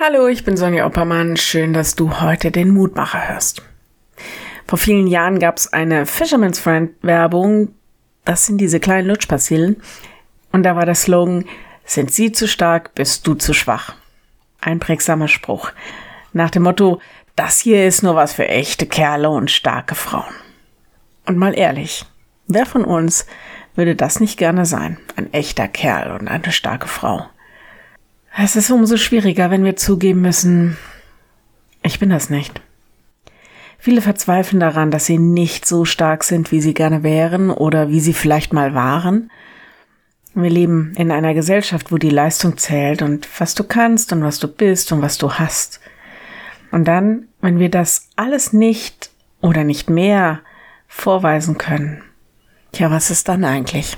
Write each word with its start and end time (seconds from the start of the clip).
Hallo, 0.00 0.26
ich 0.26 0.44
bin 0.44 0.56
Sonja 0.56 0.86
Oppermann. 0.86 1.36
Schön, 1.36 1.72
dass 1.72 1.94
du 1.94 2.20
heute 2.20 2.50
den 2.50 2.70
Mutmacher 2.70 3.28
hörst. 3.28 3.62
Vor 4.66 4.76
vielen 4.76 5.06
Jahren 5.06 5.38
gab 5.38 5.56
es 5.56 5.72
eine 5.72 6.04
Fisherman's 6.04 6.58
Friend 6.58 6.90
Werbung. 7.02 7.68
Das 8.24 8.44
sind 8.44 8.60
diese 8.60 8.80
kleinen 8.80 9.06
Lutschpastillen. 9.06 9.80
Und 10.50 10.64
da 10.64 10.74
war 10.74 10.84
der 10.84 10.96
Slogan, 10.96 11.44
sind 11.84 12.10
Sie 12.10 12.32
zu 12.32 12.48
stark, 12.48 12.96
bist 12.96 13.24
du 13.24 13.34
zu 13.34 13.54
schwach. 13.54 13.94
Ein 14.60 14.80
prägsamer 14.80 15.28
Spruch. 15.28 15.70
Nach 16.32 16.50
dem 16.50 16.64
Motto, 16.64 17.00
das 17.36 17.60
hier 17.60 17.86
ist 17.86 18.02
nur 18.02 18.16
was 18.16 18.32
für 18.32 18.48
echte 18.48 18.86
Kerle 18.86 19.30
und 19.30 19.48
starke 19.48 19.94
Frauen. 19.94 20.34
Und 21.24 21.38
mal 21.38 21.56
ehrlich, 21.56 22.04
wer 22.48 22.66
von 22.66 22.84
uns 22.84 23.26
würde 23.76 23.94
das 23.94 24.18
nicht 24.18 24.38
gerne 24.38 24.66
sein? 24.66 24.98
Ein 25.14 25.32
echter 25.32 25.68
Kerl 25.68 26.18
und 26.18 26.26
eine 26.26 26.50
starke 26.50 26.88
Frau. 26.88 27.28
Es 28.36 28.56
ist 28.56 28.70
umso 28.70 28.96
schwieriger, 28.96 29.50
wenn 29.50 29.64
wir 29.64 29.76
zugeben 29.76 30.20
müssen, 30.20 30.76
ich 31.82 32.00
bin 32.00 32.10
das 32.10 32.30
nicht. 32.30 32.60
Viele 33.78 34.00
verzweifeln 34.00 34.58
daran, 34.58 34.90
dass 34.90 35.06
sie 35.06 35.18
nicht 35.18 35.66
so 35.66 35.84
stark 35.84 36.24
sind, 36.24 36.50
wie 36.50 36.60
sie 36.60 36.74
gerne 36.74 37.02
wären 37.04 37.50
oder 37.50 37.90
wie 37.90 38.00
sie 38.00 38.14
vielleicht 38.14 38.52
mal 38.52 38.74
waren. 38.74 39.30
Wir 40.34 40.50
leben 40.50 40.94
in 40.96 41.12
einer 41.12 41.32
Gesellschaft, 41.32 41.92
wo 41.92 41.98
die 41.98 42.10
Leistung 42.10 42.56
zählt 42.56 43.02
und 43.02 43.28
was 43.38 43.54
du 43.54 43.62
kannst 43.62 44.12
und 44.12 44.24
was 44.24 44.40
du 44.40 44.48
bist 44.48 44.90
und 44.90 45.00
was 45.00 45.16
du 45.16 45.34
hast. 45.34 45.80
Und 46.72 46.86
dann, 46.86 47.28
wenn 47.40 47.60
wir 47.60 47.68
das 47.68 48.08
alles 48.16 48.52
nicht 48.52 49.10
oder 49.42 49.62
nicht 49.62 49.88
mehr 49.88 50.40
vorweisen 50.88 51.56
können, 51.56 52.02
ja, 52.74 52.90
was 52.90 53.10
ist 53.10 53.28
dann 53.28 53.44
eigentlich? 53.44 53.96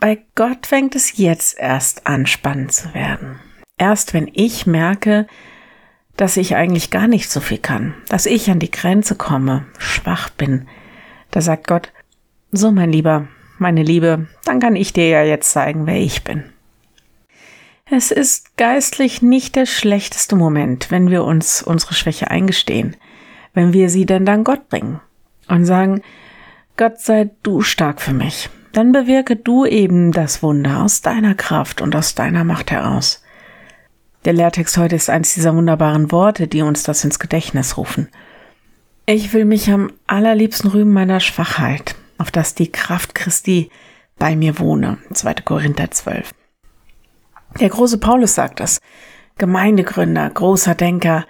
Bei 0.00 0.24
Gott 0.36 0.66
fängt 0.66 0.94
es 0.94 1.16
jetzt 1.16 1.58
erst 1.58 2.06
an, 2.06 2.26
spannend 2.26 2.72
zu 2.72 2.94
werden. 2.94 3.40
Erst 3.78 4.14
wenn 4.14 4.30
ich 4.32 4.64
merke, 4.64 5.26
dass 6.16 6.36
ich 6.36 6.54
eigentlich 6.54 6.90
gar 6.90 7.08
nicht 7.08 7.30
so 7.30 7.40
viel 7.40 7.58
kann, 7.58 7.94
dass 8.08 8.26
ich 8.26 8.50
an 8.50 8.60
die 8.60 8.70
Grenze 8.70 9.16
komme, 9.16 9.66
schwach 9.78 10.30
bin, 10.30 10.68
da 11.32 11.40
sagt 11.40 11.66
Gott, 11.66 11.92
so 12.52 12.70
mein 12.70 12.92
Lieber, 12.92 13.26
meine 13.58 13.82
Liebe, 13.82 14.28
dann 14.44 14.60
kann 14.60 14.76
ich 14.76 14.92
dir 14.92 15.08
ja 15.08 15.22
jetzt 15.24 15.50
zeigen, 15.50 15.86
wer 15.86 15.96
ich 15.96 16.22
bin. 16.22 16.44
Es 17.90 18.10
ist 18.10 18.56
geistlich 18.56 19.20
nicht 19.20 19.56
der 19.56 19.66
schlechteste 19.66 20.36
Moment, 20.36 20.90
wenn 20.90 21.10
wir 21.10 21.24
uns 21.24 21.62
unsere 21.62 21.94
Schwäche 21.94 22.30
eingestehen, 22.30 22.96
wenn 23.52 23.72
wir 23.72 23.90
sie 23.90 24.06
denn 24.06 24.24
dann 24.24 24.44
Gott 24.44 24.68
bringen 24.68 25.00
und 25.48 25.64
sagen, 25.64 26.02
Gott 26.76 27.00
sei 27.00 27.30
du 27.42 27.62
stark 27.62 28.00
für 28.00 28.12
mich 28.12 28.48
dann 28.72 28.92
bewirke 28.92 29.36
du 29.36 29.64
eben 29.64 30.12
das 30.12 30.42
Wunder 30.42 30.82
aus 30.82 31.00
deiner 31.00 31.34
Kraft 31.34 31.80
und 31.80 31.94
aus 31.96 32.14
deiner 32.14 32.44
Macht 32.44 32.70
heraus. 32.70 33.22
Der 34.24 34.32
Lehrtext 34.32 34.76
heute 34.76 34.96
ist 34.96 35.10
eines 35.10 35.34
dieser 35.34 35.54
wunderbaren 35.54 36.10
Worte, 36.12 36.48
die 36.48 36.62
uns 36.62 36.82
das 36.82 37.04
ins 37.04 37.18
Gedächtnis 37.18 37.76
rufen. 37.76 38.08
Ich 39.06 39.32
will 39.32 39.44
mich 39.44 39.70
am 39.70 39.92
allerliebsten 40.06 40.70
rühmen 40.70 40.92
meiner 40.92 41.20
Schwachheit, 41.20 41.94
auf 42.18 42.30
dass 42.30 42.54
die 42.54 42.70
Kraft 42.70 43.14
Christi 43.14 43.70
bei 44.18 44.36
mir 44.36 44.58
wohne. 44.58 44.98
2. 45.12 45.34
Korinther 45.44 45.90
12. 45.90 46.34
Der 47.60 47.68
große 47.68 47.98
Paulus 47.98 48.34
sagt 48.34 48.60
das. 48.60 48.80
Gemeindegründer, 49.38 50.28
großer 50.28 50.74
Denker, 50.74 51.24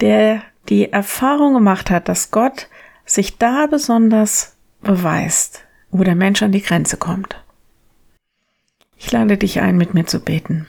der 0.00 0.42
die 0.68 0.92
Erfahrung 0.92 1.54
gemacht 1.54 1.90
hat, 1.90 2.08
dass 2.08 2.30
Gott 2.30 2.68
sich 3.04 3.38
da 3.38 3.66
besonders 3.66 4.56
beweist, 4.82 5.65
wo 5.90 6.04
der 6.04 6.14
Mensch 6.14 6.42
an 6.42 6.52
die 6.52 6.62
Grenze 6.62 6.96
kommt. 6.96 7.36
Ich 8.96 9.12
lade 9.12 9.36
dich 9.36 9.60
ein, 9.60 9.76
mit 9.76 9.94
mir 9.94 10.06
zu 10.06 10.20
beten. 10.20 10.66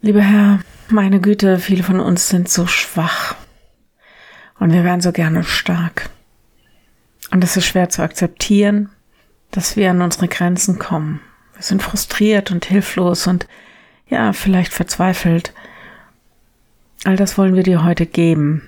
Lieber 0.00 0.22
Herr, 0.22 0.60
meine 0.88 1.20
Güte, 1.20 1.58
viele 1.58 1.82
von 1.82 2.00
uns 2.00 2.28
sind 2.28 2.48
so 2.48 2.66
schwach 2.66 3.36
und 4.58 4.72
wir 4.72 4.84
wären 4.84 5.00
so 5.00 5.12
gerne 5.12 5.44
stark. 5.44 6.10
Und 7.30 7.42
es 7.42 7.56
ist 7.56 7.66
schwer 7.66 7.88
zu 7.88 8.02
akzeptieren, 8.02 8.90
dass 9.50 9.76
wir 9.76 9.90
an 9.90 10.02
unsere 10.02 10.28
Grenzen 10.28 10.78
kommen. 10.78 11.20
Wir 11.54 11.62
sind 11.62 11.82
frustriert 11.82 12.50
und 12.50 12.64
hilflos 12.64 13.26
und 13.26 13.46
ja, 14.08 14.32
vielleicht 14.32 14.72
verzweifelt. 14.72 15.54
All 17.04 17.16
das 17.16 17.38
wollen 17.38 17.54
wir 17.54 17.62
dir 17.62 17.84
heute 17.84 18.06
geben. 18.06 18.62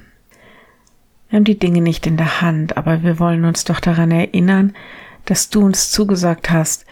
Wir 1.36 1.40
haben 1.40 1.44
die 1.44 1.58
Dinge 1.58 1.82
nicht 1.82 2.06
in 2.06 2.16
der 2.16 2.40
Hand, 2.40 2.78
aber 2.78 3.02
wir 3.02 3.18
wollen 3.18 3.44
uns 3.44 3.64
doch 3.64 3.78
daran 3.78 4.10
erinnern, 4.10 4.74
dass 5.26 5.50
du 5.50 5.66
uns 5.66 5.90
zugesagt 5.90 6.50
hast, 6.50 6.86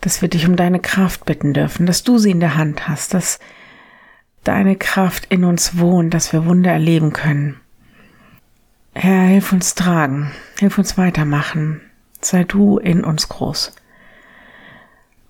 dass 0.00 0.20
wir 0.20 0.28
dich 0.28 0.48
um 0.48 0.56
deine 0.56 0.80
Kraft 0.80 1.24
bitten 1.26 1.54
dürfen, 1.54 1.86
dass 1.86 2.02
du 2.02 2.18
sie 2.18 2.32
in 2.32 2.40
der 2.40 2.56
Hand 2.56 2.88
hast, 2.88 3.14
dass 3.14 3.38
deine 4.42 4.74
Kraft 4.74 5.26
in 5.26 5.44
uns 5.44 5.78
wohnt, 5.78 6.12
dass 6.12 6.32
wir 6.32 6.44
Wunder 6.44 6.72
erleben 6.72 7.12
können. 7.12 7.60
Herr, 8.94 9.28
hilf 9.28 9.52
uns 9.52 9.76
tragen, 9.76 10.32
hilf 10.58 10.76
uns 10.76 10.98
weitermachen, 10.98 11.80
sei 12.20 12.42
du 12.42 12.78
in 12.78 13.04
uns 13.04 13.28
groß. 13.28 13.76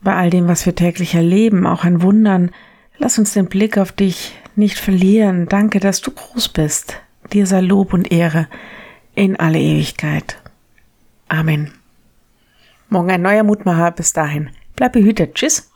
Bei 0.00 0.14
all 0.14 0.30
dem, 0.30 0.48
was 0.48 0.64
wir 0.64 0.74
täglich 0.74 1.14
erleben, 1.14 1.66
auch 1.66 1.84
an 1.84 2.00
Wundern, 2.00 2.52
lass 2.96 3.18
uns 3.18 3.34
den 3.34 3.50
Blick 3.50 3.76
auf 3.76 3.92
dich 3.92 4.38
nicht 4.56 4.78
verlieren. 4.78 5.48
Danke, 5.50 5.80
dass 5.80 6.00
du 6.00 6.12
groß 6.12 6.48
bist. 6.48 7.02
Dir 7.32 7.46
sei 7.46 7.60
Lob 7.60 7.92
und 7.92 8.10
Ehre 8.10 8.48
in 9.14 9.36
alle 9.36 9.58
Ewigkeit. 9.58 10.38
Amen. 11.28 11.72
Morgen 12.88 13.10
ein 13.10 13.22
neuer 13.22 13.42
Mutmacher. 13.42 13.90
Bis 13.90 14.12
dahin. 14.12 14.50
Bleib 14.76 14.92
behütet. 14.92 15.34
Tschüss. 15.34 15.70